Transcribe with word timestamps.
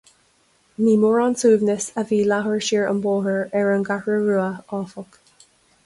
Ní 0.85 0.93
mórán 1.01 1.35
suaimhnis 1.41 1.85
a 2.03 2.05
bhí 2.11 2.19
leathuair 2.31 2.65
siar 2.69 2.89
an 2.95 3.05
bóthar 3.05 3.39
ar 3.61 3.71
an 3.75 3.87
gCeathrú 3.91 4.19
Rua, 4.31 4.49
áfach. 4.83 5.25